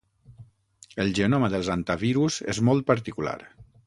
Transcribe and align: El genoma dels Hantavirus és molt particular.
El 1.03 1.11
genoma 1.19 1.49
dels 1.55 1.69
Hantavirus 1.73 2.39
és 2.55 2.63
molt 2.71 2.89
particular. 2.89 3.37